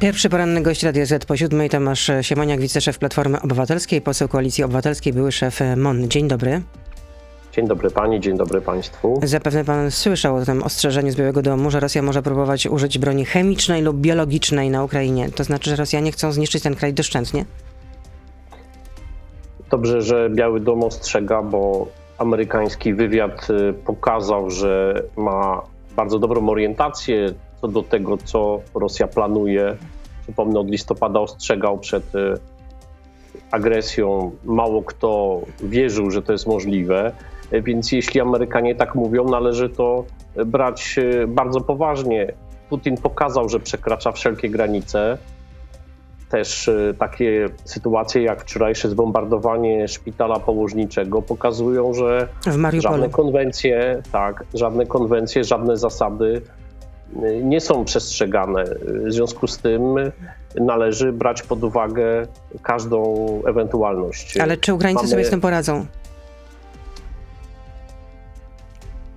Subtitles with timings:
[0.00, 5.12] Pierwszy poranny gość Radia Z po siódmej Tomasz Siemoniak, wiceszef Platformy Obywatelskiej, poseł Koalicji Obywatelskiej,
[5.12, 6.08] były szef MON.
[6.08, 6.62] Dzień dobry.
[7.52, 9.20] Dzień dobry pani, dzień dobry państwu.
[9.22, 13.24] Zapewne pan słyszał o tym ostrzeżeniu z Białego Domu, że Rosja może próbować użyć broni
[13.24, 15.30] chemicznej lub biologicznej na Ukrainie.
[15.30, 17.44] To znaczy, że Rosjanie chcą zniszczyć ten kraj doszczętnie?
[19.70, 21.86] Dobrze, że Biały Dom ostrzega, bo
[22.18, 25.62] amerykański wywiad y, pokazał, że ma
[25.96, 29.76] bardzo dobrą orientację co do tego, co Rosja planuje.
[30.22, 32.34] Przypomnę, od listopada ostrzegał przed y,
[33.50, 34.30] agresją.
[34.44, 37.12] Mało kto wierzył, że to jest możliwe.
[37.52, 40.04] Więc jeśli Amerykanie tak mówią, należy to
[40.46, 42.32] brać y, bardzo poważnie.
[42.68, 45.18] Putin pokazał, że przekracza wszelkie granice.
[46.28, 52.28] Też y, takie sytuacje jak wczorajsze zbombardowanie szpitala położniczego pokazują, że
[52.72, 56.59] żadne konwencje, tak, żadne konwencje, żadne zasady y,
[57.42, 58.64] nie są przestrzegane.
[59.06, 59.82] W związku z tym
[60.60, 62.26] należy brać pod uwagę
[62.62, 64.36] każdą ewentualność.
[64.36, 65.08] Ale czy Ukraińcy Mamy...
[65.08, 65.86] sobie z tym poradzą?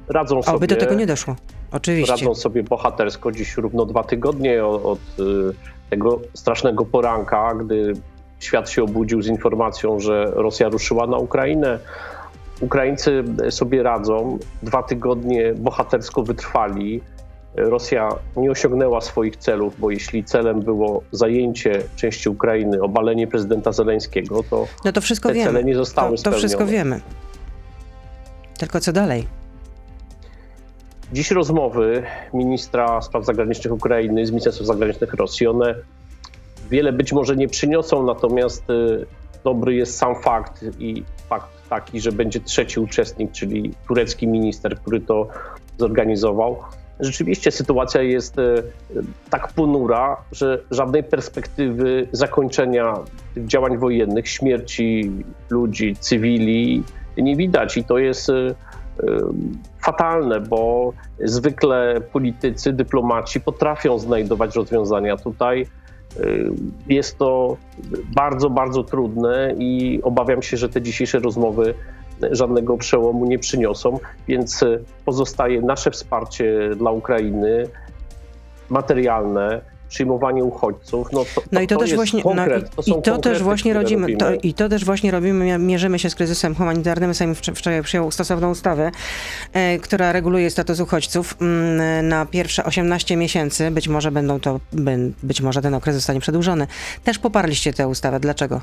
[0.10, 0.58] Radzą sobie.
[0.58, 1.36] Oby do tego nie doszło.
[1.72, 2.12] Oczywiście.
[2.12, 3.32] Radzą sobie bohatersko.
[3.32, 5.00] Dziś równo dwa tygodnie od, od
[5.90, 7.94] tego strasznego poranka, gdy
[8.40, 11.80] świat się obudził z informacją, że Rosja ruszyła na Ukrainę.
[12.62, 14.40] Ukraińcy sobie radzą.
[14.64, 17.02] Dwa tygodnie bohatersko wytrwali.
[17.56, 24.44] Rosja nie osiągnęła swoich celów, bo jeśli celem było zajęcie części Ukrainy, obalenie prezydenta Zeleńskiego,
[24.50, 25.48] to, no to wszystko te wiemy.
[25.48, 26.42] cele nie zostały to, to spełnione.
[26.42, 27.02] To wszystko wiemy.
[28.60, 29.28] Tylko co dalej?
[31.14, 35.76] Dziś rozmowy ministra spraw zagranicznych Ukrainy z ministrem spraw zagranicznych Rosji, one
[36.70, 39.06] wiele być może nie przyniosą, natomiast y,
[39.44, 45.02] dobry jest sam fakt i fakt taki, że będzie trzeci uczestnik, czyli turecki minister, który
[45.02, 45.28] to
[45.78, 46.58] zorganizował.
[47.00, 48.64] Rzeczywiście sytuacja jest y,
[49.30, 52.94] tak ponura, że żadnej perspektywy zakończenia
[53.34, 55.12] tych działań wojennych, śmierci
[55.50, 56.84] ludzi, cywili
[57.18, 58.56] nie widać i to jest y,
[59.80, 65.18] fatalne, bo zwykle politycy, dyplomaci potrafią znajdować rozwiązania.
[65.18, 65.66] Tutaj
[66.88, 67.58] jest to
[68.16, 71.74] bardzo, bardzo trudne i obawiam się, że te dzisiejsze rozmowy
[72.32, 74.66] żadnego przełomu nie przyniosą, więc
[75.06, 77.68] pozostaje nasze wsparcie dla Ukrainy
[78.70, 79.62] materialne,
[79.94, 81.08] przyjmowanie uchodźców.
[81.12, 83.44] No, to, no i to, to też właśnie, konkret, no, i, to, i to też
[83.44, 84.08] właśnie rodzimy,
[84.44, 87.14] i to też właśnie robimy, mierzymy się z kryzysem humanitarnym.
[87.14, 88.92] Sejm wczoraj przyjął stosowną ustawę,
[89.54, 93.72] e, która reguluje status uchodźców m, mm, na pierwsze 18 miesięcy.
[93.72, 94.60] Być może będą to,
[95.24, 96.68] być może ten okres zostanie przedłużony.
[97.04, 98.20] Też poparliście tę ustawę.
[98.20, 98.62] Dlaczego?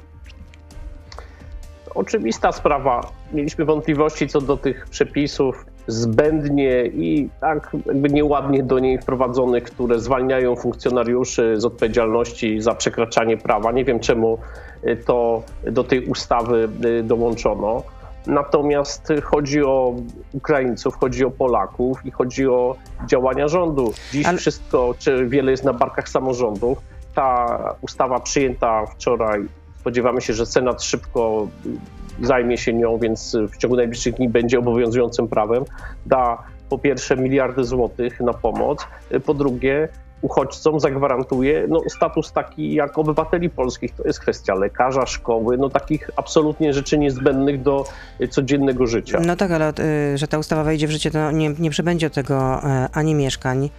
[1.94, 3.00] Oczywista sprawa.
[3.32, 10.00] Mieliśmy wątpliwości co do tych przepisów zbędnie i tak jakby nieładnie do niej wprowadzonych, które
[10.00, 13.72] zwalniają funkcjonariuszy z odpowiedzialności za przekraczanie prawa.
[13.72, 14.38] Nie wiem czemu
[14.84, 17.82] y, to do tej ustawy y, dołączono.
[18.26, 19.94] Natomiast chodzi o
[20.32, 22.76] Ukraińców, chodzi o Polaków i chodzi o
[23.06, 23.92] działania rządu.
[24.12, 24.38] Dziś Ale...
[24.38, 26.78] wszystko, czy wiele jest na barkach samorządów.
[27.14, 29.40] Ta ustawa przyjęta wczoraj,
[29.80, 31.48] spodziewamy się, że Senat szybko
[32.22, 35.64] zajmie się nią, więc w ciągu najbliższych dni będzie obowiązującym prawem,
[36.06, 38.86] da po pierwsze miliardy złotych na pomoc,
[39.26, 39.88] po drugie
[40.22, 43.94] uchodźcom zagwarantuje no, status taki jak obywateli polskich.
[43.94, 47.84] To jest kwestia lekarza, szkoły, no takich absolutnie rzeczy niezbędnych do
[48.31, 49.20] codziennego życia.
[49.26, 49.72] No tak, ale
[50.14, 53.70] y, że ta ustawa wejdzie w życie, to nie, nie przybędzie tego y, ani mieszkań,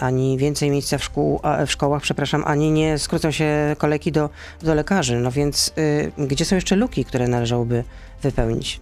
[0.00, 4.30] ani więcej miejsca w, szkół, w szkołach, przepraszam, ani nie skrócą się kolejki do,
[4.62, 5.16] do lekarzy.
[5.16, 5.74] No więc
[6.18, 7.84] gdzie są jeszcze luki, które należałoby
[8.22, 8.80] wypełnić?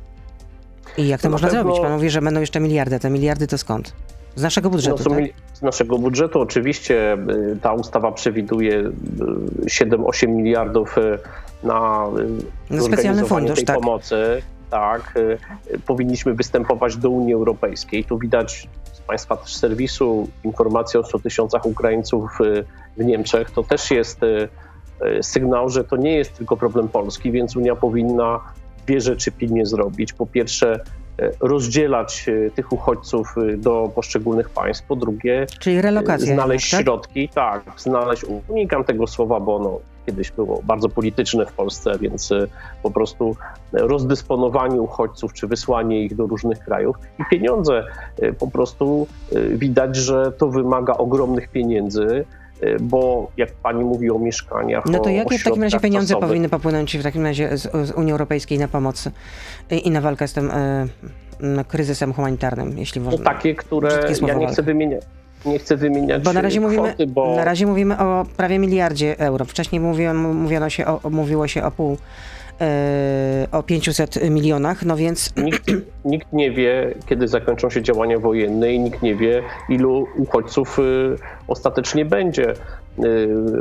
[0.98, 1.62] I jak to no można pewno...
[1.62, 1.82] zrobić?
[1.82, 2.98] Pan mówi, że będą jeszcze miliardy.
[2.98, 3.92] Te miliardy to skąd?
[4.36, 5.24] Z naszego budżetu, no, tak?
[5.52, 8.82] Z naszego budżetu oczywiście y, ta ustawa przewiduje
[9.64, 10.96] 7-8 miliardów
[11.62, 12.06] na,
[12.70, 13.76] na specjalny fundusz tej tak.
[13.76, 14.42] pomocy.
[14.70, 15.14] Tak,
[15.86, 18.04] powinniśmy występować do Unii Europejskiej.
[18.04, 18.68] Tu widać
[19.10, 22.64] Państwa też serwisu informacji o 100 tysiącach Ukraińców y,
[22.96, 24.48] w Niemczech, to też jest y,
[25.06, 28.40] y, sygnał, że to nie jest tylko problem Polski, więc Unia powinna
[28.86, 30.12] dwie rzeczy pilnie zrobić.
[30.12, 30.80] Po pierwsze,
[31.40, 34.86] rozdzielać tych uchodźców do poszczególnych państw.
[34.86, 35.80] Po drugie, Czyli
[36.18, 36.82] znaleźć tak?
[36.82, 42.32] środki, tak, znaleźć, unikam tego słowa, bo ono kiedyś było bardzo polityczne w Polsce, więc
[42.32, 42.46] e,
[42.82, 43.36] po prostu
[43.72, 47.84] rozdysponowanie uchodźców czy wysłanie ich do różnych krajów i pieniądze
[48.18, 52.24] e, po prostu e, widać, że to wymaga ogromnych pieniędzy
[52.80, 54.84] bo jak pani mówi o mieszkaniach.
[54.86, 58.12] No to jakie w takim razie pieniądze powinny popłynąć w takim razie z, z, Unii
[58.12, 59.08] Europejskiej na pomoc
[59.70, 63.18] i na walkę z tym y, kryzysem humanitarnym, jeśli można?
[63.18, 65.04] No takie, które ja nie chcę wymieniać
[65.44, 69.18] nie chcę wymieniać Bo na razie, kwoty, mówimy, bo na razie mówimy o prawie miliardzie
[69.18, 69.44] euro.
[69.44, 71.96] Wcześniej mówiono, mówiono się o, mówiło się o pół, e,
[73.52, 75.70] o 500 milionach, no więc nikt,
[76.04, 80.82] nikt nie wie, kiedy zakończą się działania wojenne i nikt nie wie, ilu uchodźców y,
[81.48, 82.56] ostatecznie będzie y,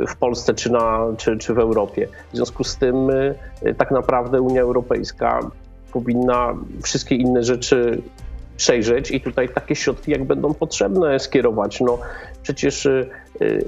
[0.08, 2.08] w Polsce czy, na, czy, czy w Europie.
[2.32, 3.34] W związku z tym y,
[3.78, 5.40] tak naprawdę Unia Europejska
[5.92, 8.02] powinna wszystkie inne rzeczy
[8.56, 11.80] przejrzeć i tutaj takie środki, jak będą potrzebne, skierować.
[11.80, 11.98] No,
[12.42, 12.88] przecież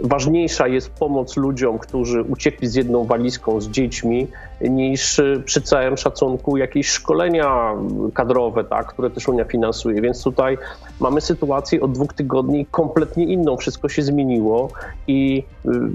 [0.02, 4.28] ważniejsza jest pomoc ludziom, którzy uciekli z jedną walizką, z dziećmi,
[4.70, 7.74] niż y, przy całym szacunku jakieś szkolenia
[8.14, 10.02] kadrowe, tak, które też Unia finansuje.
[10.02, 10.58] Więc tutaj
[11.00, 13.56] mamy sytuację od dwóch tygodni kompletnie inną.
[13.56, 14.68] Wszystko się zmieniło
[15.06, 15.44] i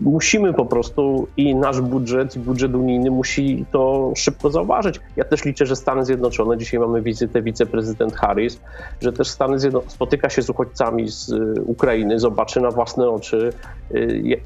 [0.03, 4.99] musimy po prostu i nasz budżet, i budżet unijny musi to szybko zauważyć.
[5.15, 8.59] Ja też liczę, że Stany Zjednoczone, dzisiaj mamy wizytę wiceprezydent Harris,
[9.01, 11.33] że też Stany Zjednoczone spotyka się z uchodźcami z
[11.65, 13.53] Ukrainy, zobaczy na własne oczy,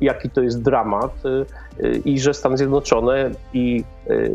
[0.01, 1.21] jaki to jest dramat
[2.05, 3.83] i że Stany Zjednoczone i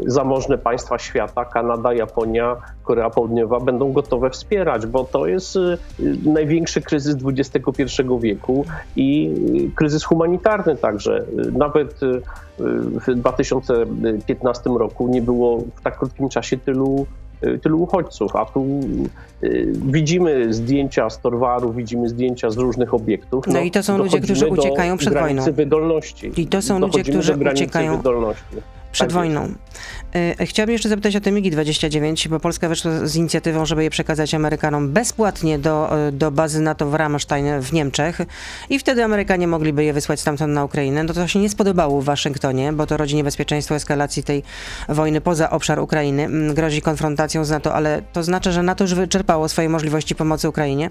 [0.07, 5.59] zamożne państwa świata, Kanada, Japonia, Korea Południowa będą gotowe wspierać, bo to jest
[6.25, 7.85] największy kryzys XXI
[8.21, 8.65] wieku
[8.97, 9.35] i
[9.75, 11.25] kryzys humanitarny także.
[11.53, 12.01] Nawet
[13.07, 17.07] w 2015 roku nie było w tak krótkim czasie tylu
[17.63, 18.81] tylu uchodźców, a tu
[19.43, 23.47] y, widzimy zdjęcia z Torwaru, widzimy zdjęcia z różnych obiektów.
[23.47, 25.43] No, no i to są ludzie, którzy uciekają przed wojną.
[25.53, 26.33] wydolności.
[26.37, 28.57] I to są ludzie, którzy uciekają wydolności.
[28.97, 29.55] Przed Tak wojną.
[30.15, 34.35] E, Chciałabym jeszcze zapytać o te MIGI-29, bo Polska wyszła z inicjatywą, żeby je przekazać
[34.35, 38.21] Amerykanom bezpłatnie do, e, do bazy NATO w Ramstein w Niemczech
[38.71, 41.05] i wtedy Amerykanie mogliby je wysłać stamtąd na Ukrainę.
[41.05, 44.43] No to się nie spodobało w Waszyngtonie, bo to rodzi niebezpieczeństwo eskalacji tej
[44.89, 49.49] wojny poza obszar Ukrainy, grozi konfrontacją z NATO, ale to znaczy, że NATO już wyczerpało
[49.49, 50.91] swoje możliwości pomocy Ukrainie?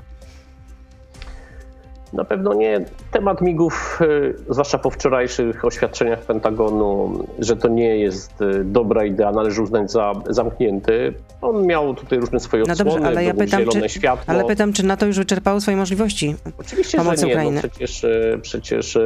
[2.15, 2.85] Na pewno nie.
[3.11, 9.31] Temat migów, y, zwłaszcza po wczorajszych oświadczeniach Pentagonu, że to nie jest y, dobra idea,
[9.31, 11.13] należy uznać za zamknięty.
[11.41, 14.23] On miał tutaj różne swoje No odsłony, dobrze, ale ja pytam, zielone czy, światło.
[14.27, 17.33] ale pytam, czy NATO już wyczerpało swoje możliwości Oczywiście, pomocy że nie.
[17.33, 17.55] Ukrainy?
[17.63, 18.97] No przecież, y, przecież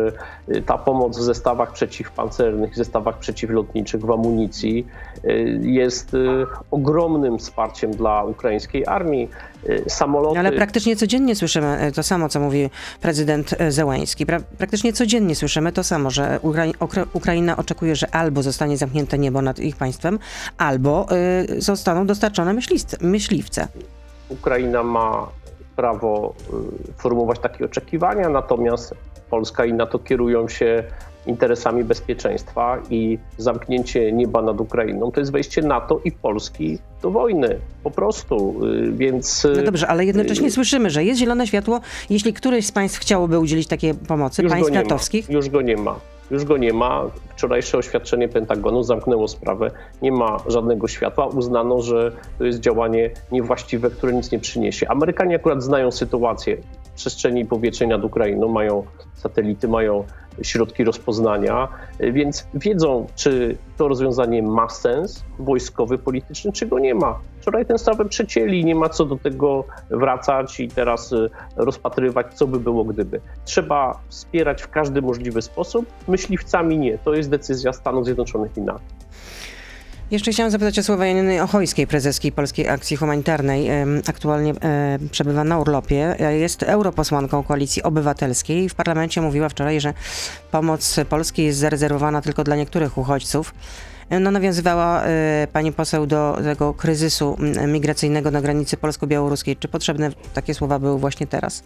[0.65, 4.87] ta pomoc w zestawach przeciwpancernych, w zestawach przeciwlotniczych, w amunicji
[5.61, 6.11] jest
[6.71, 9.29] ogromnym wsparciem dla ukraińskiej armii.
[9.69, 10.39] Y, Samoloty...
[10.39, 12.69] Ale praktycznie codziennie słyszymy e, to samo, co mówi
[13.01, 14.25] prezydent e, Zełański.
[14.25, 19.17] Pra praktycznie codziennie słyszymy to samo, że Ukra Ukra Ukraina oczekuje, że albo zostanie zamknięte
[19.17, 20.19] niebo nad ich państwem,
[20.57, 21.07] albo
[21.51, 22.97] y, zostaną dostarczone myśliwce.
[23.01, 23.67] myśliwce.
[24.29, 25.27] Ukraina ma
[25.75, 26.33] prawo
[26.89, 28.95] y, formułować takie oczekiwania, natomiast
[29.29, 30.83] Polska i NATO kierują się
[31.25, 37.59] interesami bezpieczeństwa i zamknięcie nieba nad Ukrainą to jest wejście NATO i Polski do wojny.
[37.83, 38.65] Po prostu.
[38.65, 39.47] Y, Więc.
[39.55, 41.79] No dobrze, ale jednocześnie y, słyszymy, że jest zielone światło,
[42.09, 45.29] jeśli któreś z państw chciałoby udzielić takiej pomocy, Już państw natowskich.
[45.29, 45.35] Ma.
[45.35, 45.99] Już go nie ma.
[46.31, 47.05] Już go nie ma.
[47.29, 49.71] Wczorajsze oświadczenie Pentagonu zamknęło sprawę.
[50.01, 51.25] Nie ma żadnego światła.
[51.25, 54.89] Uznano, że to jest działanie niewłaściwe, które nic nie przyniesie.
[54.89, 56.57] Amerykanie akurat znają sytuację
[56.99, 60.03] przestrzeni powietrznej nad Ukrainą, mają satelity, mają
[60.41, 61.67] środki rozpoznania,
[61.99, 67.19] więc wiedzą, czy to rozwiązanie ma sens wojskowy, polityczny, czy go nie ma.
[67.41, 72.47] Wczoraj tę sprawę przecięli, nie ma co do tego wracać i teraz y, rozpatrywać, co
[72.47, 73.21] by było gdyby.
[73.45, 76.97] Trzeba wspierać w każdy możliwy sposób, myśliwcami nie.
[76.97, 78.83] To jest decyzja Stanów Zjednoczonych i NATO.
[80.11, 83.69] Jeszcze chciałam zapytać o słowa Janiny Ochojskiej, prezeski Polskiej Akcji Humanitarnej.
[84.07, 86.15] Aktualnie e, przebywa na urlopie.
[86.19, 88.69] E, Jest europosłanką Koalicji Obywatelskiej.
[88.69, 89.93] W parlamencie mówiła wczoraj, że
[90.51, 93.53] pomoc Polski jest zarezerwowana tylko dla niektórych uchodźców.
[94.09, 95.03] E, No, nawiązywała
[95.53, 97.37] pani poseł do tego kryzysu
[97.67, 99.57] migracyjnego na granicy polsko-białoruskiej.
[99.57, 101.63] Czy potrzebne takie słowa były właśnie teraz?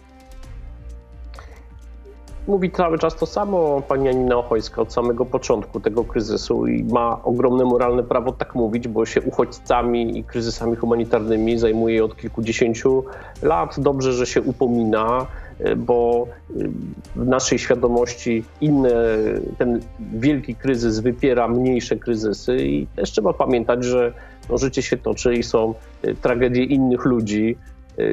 [2.46, 7.22] Mówi cały czas to samo pani Janina Ochojska od samego początku tego kryzysu i ma
[7.22, 13.04] ogromne moralne prawo tak mówić, bo się uchodźcami i kryzysami humanitarnymi zajmuje od kilkudziesięciu
[13.42, 13.80] lat.
[13.80, 15.26] Dobrze, że się upomina,
[15.60, 16.70] y, bo y,
[17.16, 18.90] w naszej świadomości inne,
[19.58, 19.80] ten
[20.14, 24.12] wielki kryzys wypiera mniejsze kryzysy i też trzeba pamiętać, że
[24.50, 25.74] no, życie się toczy i są
[26.04, 27.56] y, tragedie innych ludzi,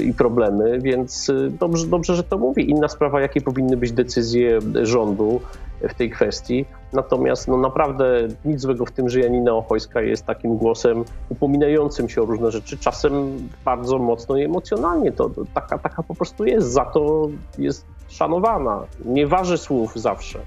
[0.06, 2.70] i problemy, więc y, dobrze, dobrze, że to mówi.
[2.70, 5.42] Inna sprawa, jakie powinny być decyzje rządu
[5.90, 6.66] w tej kwestii.
[6.94, 12.22] Natomiast no naprawdę nic złego w tym, że Janina Ochojska jest takim głosem upominającym się
[12.22, 15.12] o różne rzeczy, czasem bardzo mocno i emocjonalnie.
[15.12, 18.84] To, to taka, taka po prostu jest, za to jest szanowana.
[19.06, 20.40] Nie waży słów zawsze.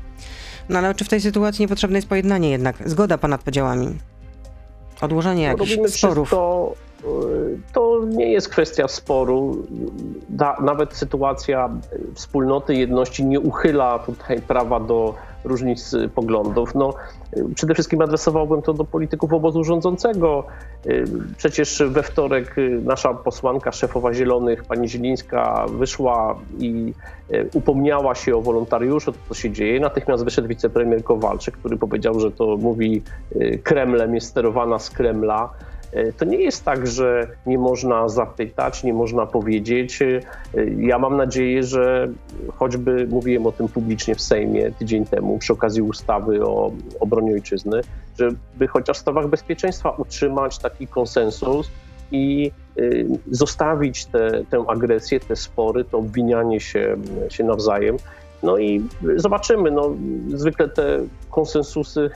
[0.68, 2.76] No ale czy w tej sytuacji niepotrzebne jest pojednanie jednak?
[2.88, 3.98] Zgoda ponad podziałami?
[5.00, 6.28] Odłożenie jakichś Robimy sporów?
[6.28, 6.72] wszystko,
[7.72, 9.66] to nie jest kwestia sporu.
[10.28, 11.70] Da, nawet sytuacja
[12.14, 16.74] wspólnoty, jedności nie uchyla tutaj prawa do różnic poglądów.
[16.74, 16.94] No,
[17.54, 20.44] przede wszystkim adresowałbym to do polityków obozu rządzącego.
[21.36, 26.94] Przecież we wtorek nasza posłanka szefowa Zielonych, pani Zielińska, wyszła i
[27.54, 29.80] upomniała się o wolontariuszy, o to, co się dzieje.
[29.80, 33.02] Natychmiast wyszedł wicepremier Kowalczyk, który powiedział, że to mówi
[33.62, 35.50] Kremlem, jest sterowana z Kremla.
[35.94, 40.02] E, to nie jest tak, że nie można zapytać, nie można powiedzieć.
[40.02, 40.20] E,
[40.78, 42.08] ja mam nadzieję, że
[42.54, 47.80] choćby mówiłem o tym publicznie w Sejmie tydzień temu przy okazji ustawy o obronie ojczyzny,
[48.18, 51.70] żeby chociaż w sprawach bezpieczeństwa utrzymać taki konsensus
[52.12, 52.82] i e,
[53.30, 56.96] zostawić te, tę agresję, te spory, to obwinianie się,
[57.28, 57.96] się nawzajem.
[58.42, 58.82] No i
[59.16, 59.70] zobaczymy.
[59.70, 59.94] No,
[60.34, 60.98] zwykle te
[61.30, 62.10] konsensusy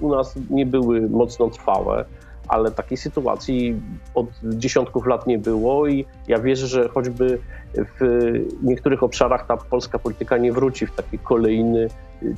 [0.00, 2.04] u nas nie były mocno trwałe
[2.48, 3.80] ale takiej sytuacji
[4.14, 7.38] od dziesiątków lat nie było i ja wierzę, że choćby
[7.74, 8.30] w
[8.62, 11.88] niektórych obszarach ta polska polityka nie wróci w takiej kolejny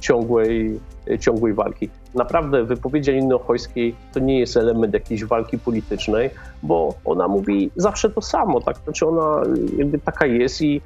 [0.01, 0.81] ciągłej,
[1.21, 1.89] ciągłej walki.
[2.15, 6.31] Naprawdę wypowiedź Janiny Ochojskiej to nie jest element jakiejś walki politycznej,
[6.63, 8.77] bo ona mówi zawsze to samo, tak?
[8.85, 9.43] Znaczy ona
[9.77, 10.81] jakby taka jest i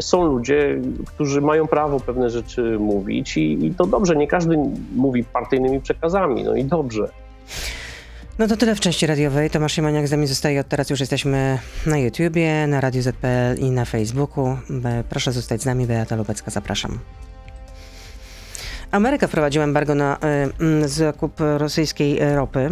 [0.00, 4.58] są ludzie, którzy mają prawo pewne rzeczy mówić i, i to dobrze, nie każdy
[4.96, 7.08] mówi partyjnymi przekazami, no i dobrze.
[8.38, 9.50] No to tyle w części radiowej.
[9.50, 10.90] Tomasz Siemaniak z nami zostaje od teraz.
[10.90, 14.58] Już jesteśmy na YouTubie, na Radio ZPL i na Facebooku.
[15.08, 15.86] Proszę zostać z nami.
[15.86, 16.98] Beata Lubecka, zapraszam.
[18.90, 20.18] Ameryka wprowadziła embargo na
[20.84, 22.68] y, zakup rosyjskiej ropy.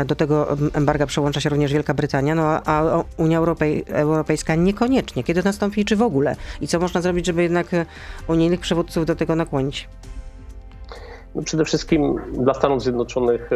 [0.00, 5.24] Y, do tego embarga przełącza się również Wielka Brytania, no a Unia Europej, Europejska niekoniecznie.
[5.24, 6.36] Kiedy nastąpi, czy w ogóle?
[6.60, 7.66] I co można zrobić, żeby jednak
[8.28, 9.88] unijnych przywódców do tego nakłonić?
[11.34, 13.50] No przede wszystkim dla Stanów Zjednoczonych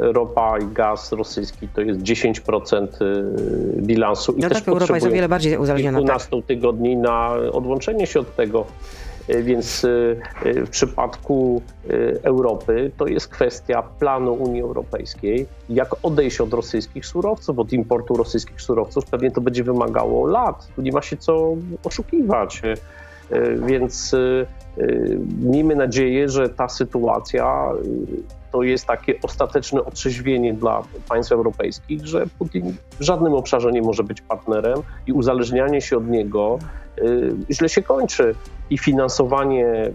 [0.00, 4.32] ropa i gaz rosyjski to jest 10% y, bilansu.
[4.32, 5.98] I no też tak, Europa jest o wiele bardziej uzależniona.
[5.98, 6.46] 12 tak.
[6.46, 8.66] tygodni na odłączenie się od tego.
[9.30, 9.86] Y, więc
[10.44, 11.62] w przypadku
[12.22, 18.60] Europy to jest kwestia planu Unii Europejskiej, jak odejść od rosyjskich surowców, od importu rosyjskich
[18.60, 19.06] surowców.
[19.06, 20.68] Pewnie to będzie wymagało lat.
[20.76, 22.62] Tu nie ma się co oszukiwać.
[23.66, 24.14] Więc
[24.78, 27.68] Y, miejmy nadzieję, że ta sytuacja
[28.52, 34.04] to jest takie ostateczne otrzeźwienie dla państw europejskich, że Putin w żadnym obszarze nie może
[34.04, 36.58] być partnerem i uzależnianie się od niego
[37.50, 38.34] źle się kończy.
[38.70, 39.90] I finansowanie,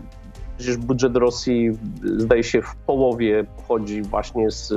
[0.58, 4.74] przecież budżet Rosji zdaje się w połowie pochodzi właśnie z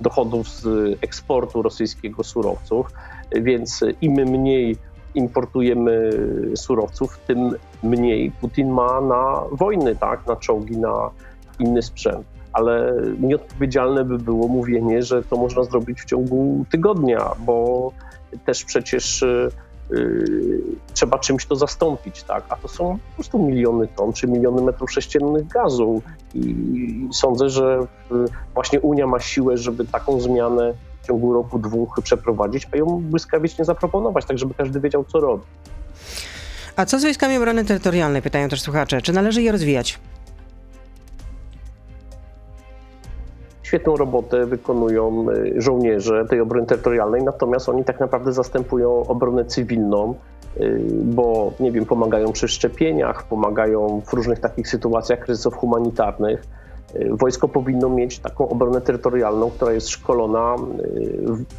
[0.00, 0.66] dochodów z
[1.02, 2.86] eksportu rosyjskiego surowców,
[3.32, 4.76] więc im mniej
[5.14, 6.10] importujemy
[6.56, 7.50] surowców, tym
[7.82, 11.10] mniej Putin ma na wojny, tak, na czołgi, na
[11.58, 12.26] inny sprzęt.
[12.52, 17.92] Ale nieodpowiedzialne by było mówienie, że to można zrobić w ciągu tygodnia, bo
[18.46, 19.24] też przecież
[19.90, 20.62] Yy,
[20.94, 22.44] trzeba czymś to zastąpić, tak?
[22.48, 26.02] A to są po prostu miliony ton czy miliony metrów sześciennych gazu.
[26.34, 27.86] I sądzę, że
[28.54, 30.74] właśnie Unia ma siłę, żeby taką zmianę
[31.04, 35.42] w ciągu roku, dwóch przeprowadzić, a ją błyskawicznie zaproponować, tak żeby każdy wiedział, co robi.
[36.76, 39.02] A co z wojskami obrony terytorialnej, pytają też słuchacze.
[39.02, 40.00] Czy należy je rozwijać?
[43.62, 50.14] Świetną robotę wykonują y, żołnierze tej obrony terytorialnej, natomiast oni tak naprawdę zastępują obronę cywilną,
[50.60, 56.46] y, bo nie wiem, pomagają przy szczepieniach, pomagają w różnych takich sytuacjach kryzysów humanitarnych.
[56.96, 60.56] Y, wojsko powinno mieć taką obronę terytorialną, która jest szkolona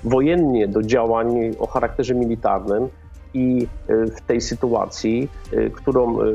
[0.03, 2.89] wojennie do działań o charakterze militarnym
[3.35, 6.33] i y, w tej sytuacji, y, którą y,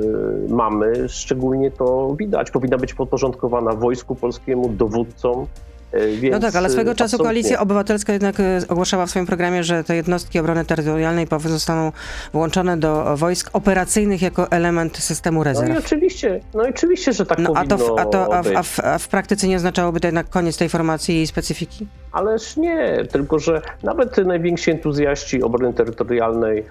[0.48, 5.46] mamy, szczególnie to widać, powinna być podporządkowana wojsku polskiemu, dowódcom,
[5.92, 7.24] Więc no tak, ale swego czasu absolutnie.
[7.24, 8.36] Koalicja Obywatelska jednak
[8.68, 11.92] ogłaszała w swoim programie, że te jednostki obrony terytorialnej zostaną
[12.32, 15.68] włączone do wojsk operacyjnych jako element systemu rezerw.
[15.68, 18.56] No i oczywiście, no i oczywiście, że tak no, a to, a, to a, w,
[18.56, 21.86] a, w, a w praktyce nie oznaczałoby to jednak koniec tej formacji i specyfiki?
[22.12, 26.64] Ależ nie, tylko że nawet najwięksi entuzjaści obrony terytorialnej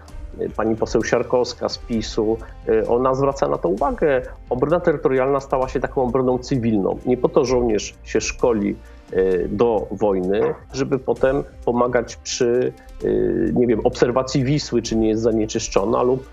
[0.55, 2.37] pani poseł Siarkowska z PiSu,
[2.87, 4.21] ona zwraca na to uwagę.
[4.49, 6.99] Obrona terytorialna stała się taką obroną cywilną.
[7.05, 8.75] Nie po to żołnierz się szkoli
[9.49, 10.41] do wojny,
[10.73, 12.73] żeby potem pomagać przy,
[13.03, 16.27] y, nie wiem, obserwacji Wisły, czy nie jest zanieczyszczona, lub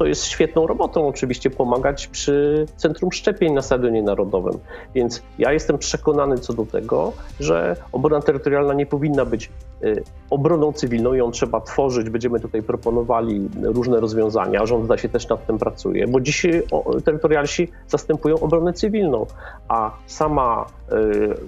[0.00, 4.58] to jest świetną robotą oczywiście pomagać przy Centrum Szczepień na Stadionie Narodowym.
[4.94, 9.50] Więc ja jestem przekonany co do tego, że obrona terytorialna nie powinna być
[9.84, 12.10] y, obroną cywilną, ją trzeba tworzyć.
[12.10, 14.66] Będziemy tutaj proponowali różne rozwiązania.
[14.66, 16.62] Rząd da się też nad tym pracuje, bo dzisiaj
[17.04, 19.26] terytorialsi zastępują obronę cywilną,
[19.68, 20.66] a sama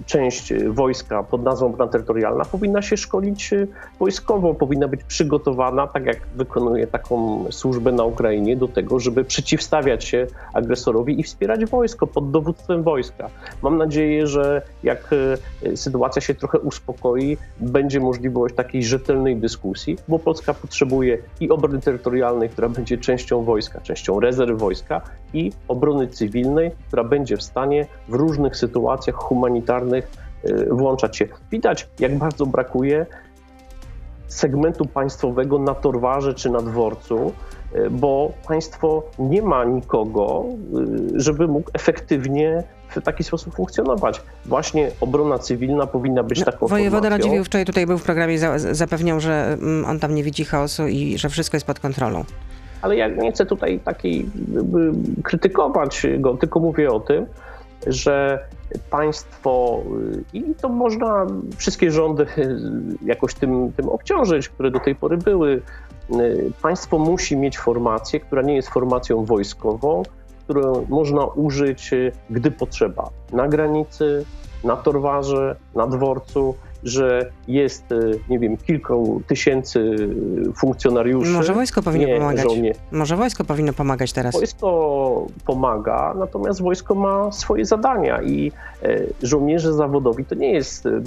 [0.05, 3.67] część wojska pod nazwą obrona terytorialna powinna się szkolić y,
[3.99, 10.03] wojskowo, powinna być przygotowana, tak jak wykonuje taką służbę na Ukrainie, do tego, żeby przeciwstawiać
[10.03, 13.29] się agresorowi i wspierać wojsko pod dowództwem wojska.
[13.61, 15.09] Mam nadzieję, że jak
[15.63, 21.81] y, sytuacja się trochę uspokoi, będzie możliwość takiej rzetelnej dyskusji, bo Polska potrzebuje i obrony
[21.81, 25.01] terytorialnej, która będzie częścią wojska, częścią rezerw wojska
[25.33, 30.11] i obrony cywilnej, która będzie w stanie w różnych sytuacjach humanitarnych
[30.45, 31.27] y, włączać się.
[31.51, 33.05] Widać, jak bardzo brakuje
[34.27, 37.31] segmentu państwowego na Torwarze czy na dworcu,
[37.75, 40.45] y, bo państwo nie ma nikogo,
[41.15, 44.21] y, żeby mógł efektywnie w taki sposób funkcjonować.
[44.45, 49.19] Właśnie obrona cywilna powinna być no, taką Wojewoda Radziwiłł wczoraj tutaj był w programie, zapewniał,
[49.19, 52.23] że mm, on tam nie widzi chaosu i że wszystko jest pod kontrolą.
[52.81, 54.25] Ale ja nie chcę tutaj takiej
[55.23, 57.25] krytykować go, tylko mówię o tym,
[57.87, 58.39] że
[58.89, 59.83] państwo,
[60.33, 61.25] i to można
[61.57, 62.25] wszystkie rządy
[63.05, 65.61] jakoś tym, tym obciążyć, które do tej pory były,
[66.61, 70.03] państwo musi mieć formację, która nie jest formacją wojskową,
[70.43, 71.91] którą można użyć,
[72.29, 73.09] gdy potrzeba.
[73.31, 74.25] Na granicy,
[74.63, 77.99] na torwarze, na dworcu, że jest, e,
[78.29, 80.09] nie wiem, kilku tysięcy
[80.55, 81.31] funkcjonariuszy.
[81.31, 82.43] Może wojsko powinno nie, pomagać.
[82.43, 82.73] Żołnie.
[82.91, 84.33] Może wojsko powinno pomagać teraz.
[84.33, 88.51] Wojsko pomaga, natomiast wojsko ma swoje zadania i
[88.83, 91.01] e, żołnierze zawodowi to nie jest e,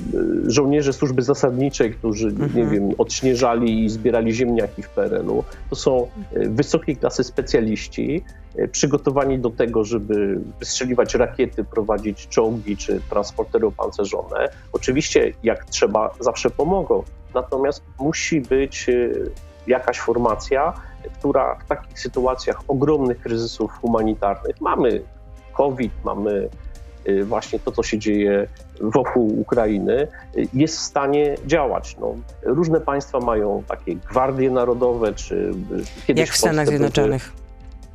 [0.46, 2.56] żołnierze służby zasadniczej, którzy, mhm.
[2.56, 5.44] nie wiem, odśnieżali i zbierali ziemniaki w PRL-u.
[5.70, 8.24] To są wysokiej klasy specjaliści,
[8.72, 14.48] przygotowani do tego, żeby wystrzeliwać rakiety, prowadzić czołgi czy transportery opancerzone.
[14.72, 17.02] Oczywiście, jak trzeba, zawsze pomogą.
[17.34, 19.10] Natomiast musi być e,
[19.66, 20.72] jakaś formacja,
[21.18, 25.02] która w takich sytuacjach ogromnych kryzysów humanitarnych mamy
[25.52, 26.48] COVID, mamy
[27.04, 28.46] e, właśnie to, co się dzieje
[28.80, 31.96] wokół Ukrainy, e, jest w stanie działać.
[32.00, 35.52] No, różne państwa mają takie gwardie narodowe, czy
[36.06, 37.32] kiedyś Jak w Stanach Zjednoczonych.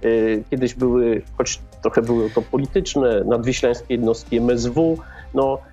[0.01, 4.97] Były, kiedyś były, choć trochę były to polityczne, nadwiślańskie jednostki MSW.
[5.33, 5.70] No, Y,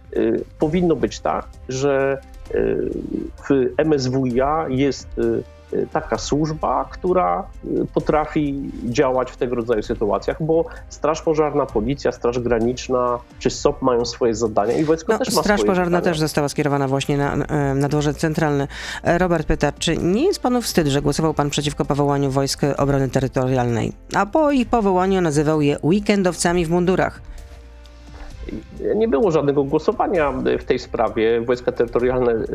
[0.58, 2.20] powinno być tak, że
[2.54, 2.90] y,
[3.48, 5.42] w MSWiA jest y,
[5.92, 7.44] taka służba, która
[7.94, 14.04] potrafi działać w tego rodzaju sytuacjach, bo Straż Pożarna, Policja, Straż Graniczna czy SOP mają
[14.04, 16.12] swoje zadania i wojsko no, też ma Straż Pożarna zadania.
[16.12, 17.36] też została skierowana właśnie na,
[17.74, 18.68] na dworzec centralny.
[19.02, 23.08] E, Robert pyta, czy nie jest panu wstyd, że głosował pan przeciwko powołaniu Wojsk Obrony
[23.08, 27.20] Terytorialnej, a po ich powołaniu nazywał je weekendowcami w mundurach?
[28.96, 31.40] Nie było żadnego głosowania w tej sprawie.
[31.40, 32.46] Wojska terytorialne, y,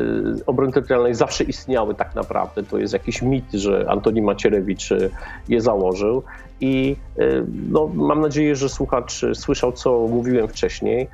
[0.46, 2.62] obrony terytorialnej zawsze istniały tak naprawdę.
[2.62, 5.10] To jest jakiś mit, że Antoni Macierewicz y,
[5.48, 6.22] je założył.
[6.60, 11.08] I y, no, mam nadzieję, że słuchacz słyszał, co mówiłem wcześniej.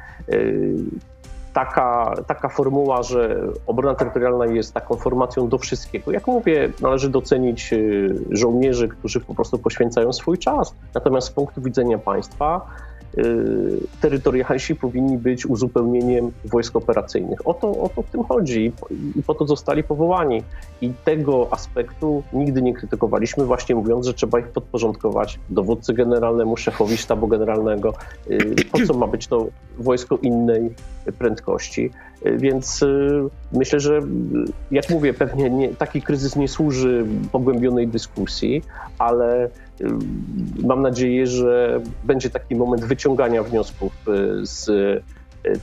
[1.53, 6.13] Taka, taka formuła, że obrona terytorialna jest taką formacją do wszystkiego.
[6.13, 7.75] Jak mówię, należy docenić
[8.31, 10.75] żołnierzy, którzy po prostu poświęcają swój czas.
[10.95, 12.67] Natomiast z punktu widzenia państwa,
[14.01, 17.49] terytorialsi powinni być uzupełnieniem wojsk operacyjnych.
[17.49, 18.73] O to, o to w tym chodzi
[19.17, 20.43] i po to zostali powołani.
[20.81, 26.97] I tego aspektu nigdy nie krytykowaliśmy, właśnie mówiąc, że trzeba ich podporządkować dowódcy generalnemu, szefowi
[26.97, 27.95] sztabu generalnego.
[28.31, 29.47] Y, po co ma być to
[29.79, 30.75] wojsko innej
[31.19, 31.91] prędkości?
[32.27, 32.85] Y, więc
[33.53, 34.01] myślę, że
[34.71, 38.63] jak mówię, pewnie nie, taki kryzys nie służy pogłębionej dyskusji,
[38.99, 39.51] ale
[40.63, 45.03] mam nadzieję, że będzie taki moment wyciągania wniosków y, z y,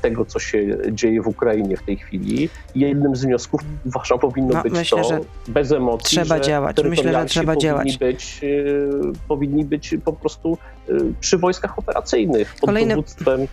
[0.02, 2.50] tego, co się dzieje w Ukrainie w tej chwili.
[2.76, 6.78] Jednym z wniosków, uważam, powinno no, być myślę, to, bez emocji, trzeba działać.
[6.84, 7.98] Myślę, że trzeba powinni działać.
[7.98, 8.90] Być, y,
[9.28, 10.58] powinni być po prostu
[11.20, 12.96] przy wojskach operacyjnych pod Kolejne...
[12.96, 13.48] dowództwem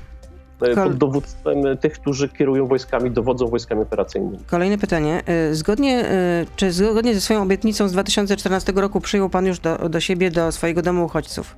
[0.59, 4.39] pod dowództwem tych, którzy kierują wojskami, dowodzą wojskami operacyjnymi.
[4.47, 5.23] Kolejne pytanie.
[5.27, 9.89] E, zgodnie, e, czy zgodnie ze swoją obietnicą z 2014 roku przyjął pan już do,
[9.89, 11.57] do siebie, do swojego domu uchodźców?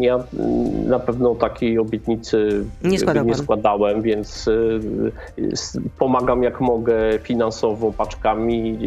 [0.00, 4.50] Ja mm, na pewno takiej obietnicy nie, nie składałem, więc
[5.98, 8.78] pomagam jak mogę finansowo paczkami.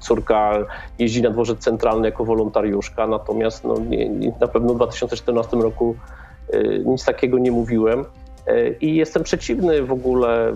[0.00, 0.52] Córka
[0.98, 5.96] jeździ na dworzec centralny jako wolontariuszka, natomiast no, nie, na pewno w 2014 roku
[6.84, 8.04] nic takiego nie mówiłem.
[8.46, 10.54] E, I jestem przeciwny w ogóle e,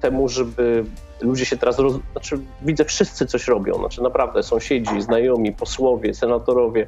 [0.00, 0.84] temu, żeby
[1.20, 1.94] ludzie się teraz, roz...
[2.12, 6.86] znaczy widzę wszyscy coś robią, znaczy naprawdę sąsiedzi, znajomi, posłowie, senatorowie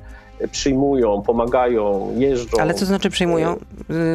[0.51, 2.59] przyjmują, pomagają, jeżdżą.
[2.61, 3.57] Ale co znaczy przyjmują?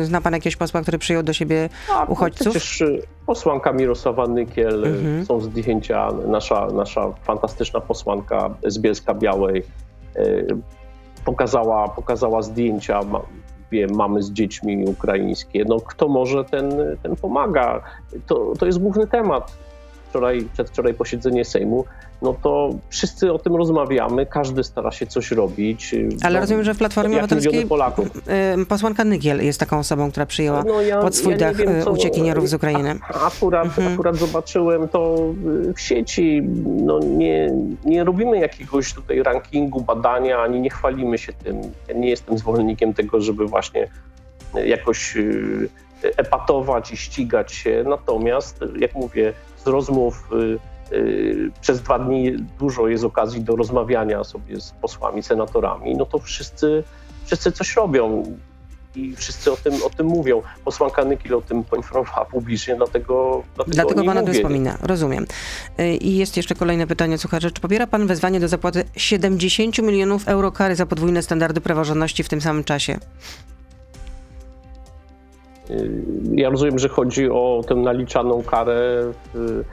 [0.04, 2.48] Zna pan jakiegoś posła, który przyjął do siebie A, uchodźców?
[2.48, 2.84] Przecież
[3.26, 5.26] posłanka Mirosława Nykiel, Mhm.
[5.26, 9.64] są zdjęcia, nasza, nasza fantastyczna posłanka z Bielska Białej
[11.26, 13.02] pokazała, pokazała zdjęcia,
[13.72, 15.66] wie, mamy z dziećmi ukraińskie.
[15.68, 16.72] No kto może, ten,
[17.04, 17.82] ten pomaga.
[18.28, 19.58] To, to jest główny temat.
[20.10, 21.86] Wczoraj, przedwczoraj posiedzenie Sejmu,
[22.22, 25.96] no to wszyscy o tym rozmawiamy, każdy stara się coś robić.
[26.24, 28.08] Ale no, rozumiem, że w Platformie Obywatelskiej Polaków.
[28.62, 31.76] y, posłanka Nykiel jest taką osobą, która przyjęła No ja- pod swój ja dach wiem,
[31.76, 32.96] y, co- uciekinierów z Ukrainy.
[33.28, 33.94] Akurat, Mhm.
[33.94, 35.18] akurat zobaczyłem to
[35.70, 36.42] y, w sieci.
[36.66, 37.54] No nie,
[37.86, 41.62] nie robimy jakiegoś tutaj rankingu, badania, ani nie chwalimy się tym.
[41.88, 43.88] Ja nie jestem zwolennikiem tego, żeby właśnie
[44.58, 45.70] y, jakoś y,
[46.18, 47.84] epatować i ścigać się.
[47.90, 49.34] Natomiast, y, jak mówię,
[49.68, 50.30] rozmów
[50.92, 56.06] y, y, przez dwa dni dużo jest okazji do rozmawiania sobie z posłami, senatorami, no
[56.06, 56.84] to wszyscy,
[57.26, 58.24] wszyscy coś robią
[58.98, 60.42] i wszyscy o tym, o tym mówią.
[60.66, 64.78] Posłanka Nykiel o tym poinformowała publicznie, dlatego Dlatego, Dlatego pan o tym wspomina.
[64.82, 65.26] Rozumiem.
[65.80, 67.52] Y, I jest jeszcze kolejne pytanie, słuchajcie.
[67.52, 72.30] Czy popiera pan wezwanie do zapłaty 70 milionów euro kary za podwójne standardy praworządności w
[72.30, 72.98] tym samym czasie?
[75.72, 75.92] Y,
[76.32, 79.12] Ja rozumiem, że chodzi o tę naliczaną karę.
[79.36, 79.64] Y,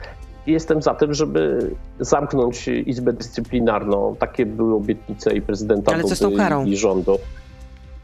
[0.47, 4.15] Jestem za tym, żeby zamknąć Izbę Dyscyplinarną.
[4.19, 6.65] Takie były obietnice i prezydenta Ale co z tą karą?
[6.65, 7.17] i rządu.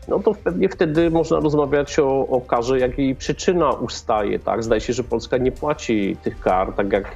[0.08, 4.40] No to pewnie wtedy można rozmawiać o, o karze, jak jej przyczyna ustaje.
[4.40, 4.64] Tak?
[4.64, 7.16] Zdaje się, że Polska nie płaci tych kar, tak jak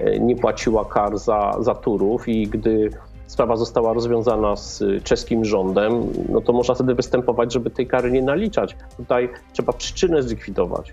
[0.00, 2.90] e, nie płaciła kar za, za Turów i gdy
[3.28, 5.92] sprawa została rozwiązana z czeskim rządem,
[6.28, 8.76] no to można wtedy występować, żeby tej kary nie naliczać.
[8.96, 10.92] Tutaj trzeba przyczynę zlikwidować.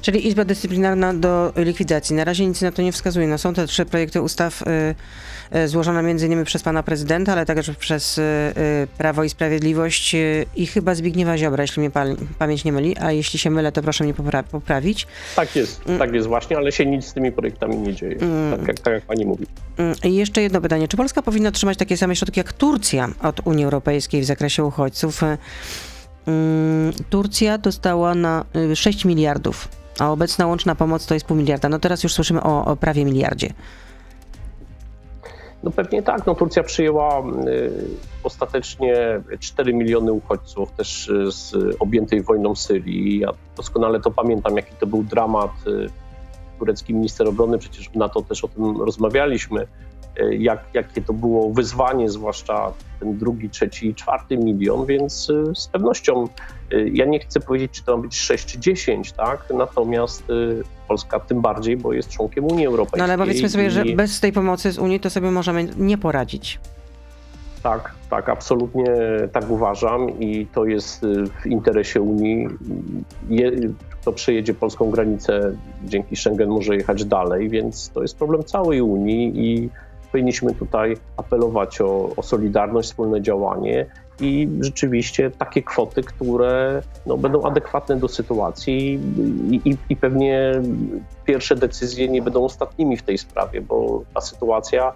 [0.00, 2.16] Czyli Izba Dyscyplinarna do likwidacji.
[2.16, 3.26] Na razie nic na to nie wskazuje.
[3.26, 7.46] No są te trzy projekty ustaw y, y, złożone między innymi przez pana prezydenta, ale
[7.46, 10.16] także przez y, y, Prawo i Sprawiedliwość
[10.56, 11.90] i chyba Zbigniewa Ziobra, jeśli mnie
[12.38, 15.06] pamięć nie myli, a jeśli się mylę, to proszę mnie popra- poprawić.
[15.36, 18.16] Tak jest, tak jest właśnie, ale się nic z tymi projektami nie dzieje,
[18.58, 19.46] tak, jak, tak jak pani mówi.
[19.76, 20.88] Mm, I jeszcze jedno pytanie.
[20.88, 25.22] Czy Polska powinna otrzymać takie same środki jak Turcja od Unii Europejskiej w zakresie uchodźców?
[26.26, 31.68] Mm, Turcja dostała na y, 6 miliardów, a obecna łączna pomoc to jest pół miliarda.
[31.68, 33.48] No teraz już słyszymy o, o prawie miliardzie.
[35.62, 37.70] No pewnie tak, no Turcja przyjęła y,
[38.22, 43.20] ostatecznie 4 miliony uchodźców też y, z objętej wojną Syrii.
[43.20, 45.50] Ja doskonale to pamiętam, jaki to był dramat.
[45.66, 45.90] y,
[46.58, 49.66] Turecki minister obrony, przecież w NATO też o tym rozmawialiśmy,
[50.38, 55.68] jak, jakie to było wyzwanie, zwłaszcza ten drugi, trzeci i czwarty milion, więc y, z
[55.68, 56.28] pewnością
[56.72, 59.44] y, ja nie chcę powiedzieć, czy to ma być 6 czy 10, tak?
[59.54, 60.22] Natomiast
[60.88, 62.98] Polska tym bardziej, bo jest członkiem Unii Europejskiej.
[62.98, 65.98] No ale powiedzmy sobie, że i- bez tej pomocy z Unii to sobie możemy nie
[65.98, 66.58] poradzić.
[67.62, 68.84] Tak, tak, absolutnie
[69.32, 71.02] tak uważam i to jest
[71.42, 72.48] w interesie Unii.
[73.28, 73.52] Je,
[73.90, 75.52] kto przejedzie polską granicę,
[75.84, 79.70] dzięki Schengen może jechać dalej, więc to jest problem całej Unii i
[80.12, 83.86] powinniśmy tutaj apelować o, o solidarność, wspólne działanie
[84.20, 89.00] i rzeczywiście takie kwoty, które no, będą adekwatne do sytuacji
[89.50, 90.52] i, i, i pewnie
[91.24, 94.92] pierwsze decyzje nie będą ostatnimi w tej sprawie, bo ta sytuacja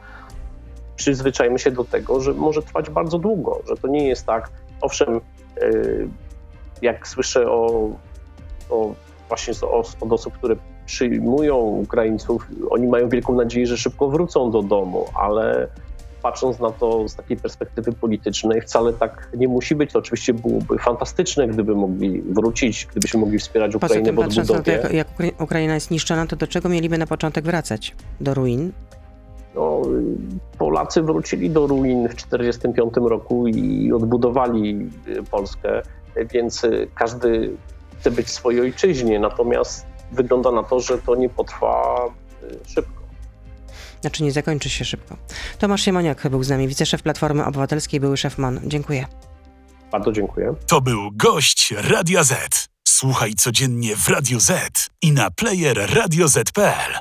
[0.96, 4.50] przyzwyczajmy się do tego, że może trwać bardzo długo, że to nie jest tak.
[4.80, 5.20] Owszem,
[5.62, 6.08] y,
[6.82, 7.90] jak słyszę o,
[8.70, 8.94] o
[9.28, 9.54] właśnie
[10.00, 10.56] od osób, które
[10.90, 15.68] przyjmują Ukraińców, oni mają wielką nadzieję, że szybko wrócą do domu, ale
[16.22, 19.92] patrząc na to z takiej perspektywy politycznej, wcale tak nie musi być.
[19.92, 24.48] To oczywiście byłoby fantastyczne, gdyby mogli wrócić, gdybyśmy mogli wspierać Poza Ukrainę tym w patrząc
[24.48, 24.82] na to, odbudowie.
[24.82, 27.96] jak, jak Ukra- Ukraina jest niszczona, to do czego mieliby na początek wracać?
[28.20, 28.72] Do ruin?
[29.54, 29.82] No,
[30.58, 34.90] Polacy wrócili do ruin w 1945 roku i odbudowali
[35.30, 35.82] Polskę,
[36.32, 36.62] więc
[36.94, 37.50] każdy
[38.00, 42.04] chce być w swojej ojczyźnie, natomiast wygląda na to, że to nie potrwa
[42.42, 43.00] y, szybko.
[44.00, 45.16] Znaczy nie zakończy się szybko.
[45.58, 48.60] Tomasz Siemoniak był z nami, wiceszef Platformy Obywatelskiej, były szef MON.
[48.64, 49.06] Dziękuję.
[49.92, 50.54] Bardzo dziękuję.
[50.66, 52.68] To był gość Radia Z.
[52.88, 57.00] Słuchaj codziennie w Radio Z i na player radioz.pl.